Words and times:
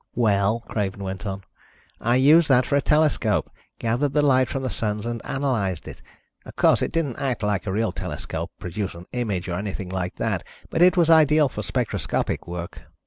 "Well," 0.15 0.61
Craven 0.67 1.03
went 1.03 1.27
on, 1.27 1.43
"I 1.99 2.15
used 2.15 2.47
that 2.49 2.65
for 2.65 2.75
a 2.75 2.81
telescope. 2.81 3.51
Gathered 3.77 4.13
the 4.13 4.23
light 4.23 4.49
from 4.49 4.63
the 4.63 4.69
suns 4.71 5.05
and 5.05 5.23
analyzed 5.23 5.87
it. 5.87 6.01
Of 6.43 6.55
course 6.55 6.81
it 6.81 6.91
didn't 6.91 7.17
act 7.17 7.43
like 7.43 7.67
a 7.67 7.71
real 7.71 7.91
telescope, 7.91 8.49
produce 8.59 8.95
an 8.95 9.05
image 9.11 9.47
or 9.47 9.59
anything 9.59 9.89
like 9.89 10.15
that, 10.15 10.43
but 10.71 10.81
it 10.81 10.97
was 10.97 11.11
ideal 11.11 11.49
for 11.49 11.61
spectroscopic 11.61 12.47
work." 12.47 12.81